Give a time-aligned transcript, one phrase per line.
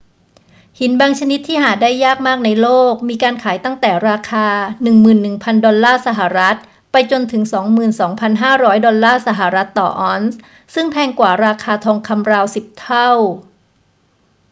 [0.79, 4.45] หินบางชนิดที่หาได้ยากมากในโลก มีการขายตั้งแต่ราคา
[5.05, 6.57] 11,000 ดอลลาร์สหรัฐ
[6.91, 7.43] ไปจนถึง
[8.21, 10.37] 22,500 ดอลลาร์สหรัฐต่อออนซ์
[10.73, 13.09] ซึ่งแพงกว่าราคาทองคำราวสิบเท่า